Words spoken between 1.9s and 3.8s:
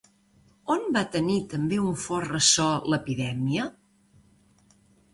un fort ressò l'epidèmia?